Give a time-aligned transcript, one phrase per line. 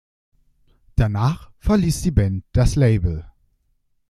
[0.95, 3.29] Danach verließ die Band das Label.